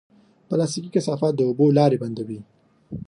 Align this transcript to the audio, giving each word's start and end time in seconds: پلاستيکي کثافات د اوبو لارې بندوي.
پلاستيکي 0.47 0.89
کثافات 0.95 1.33
د 1.35 1.41
اوبو 1.49 1.65
لارې 1.77 2.01
بندوي. 2.03 2.39